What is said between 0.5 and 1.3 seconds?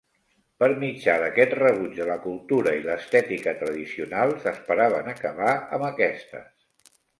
Per mitjà